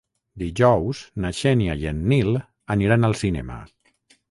[0.43, 2.41] Dijous na Xènia i en Nil
[2.77, 3.63] aniran al cinema.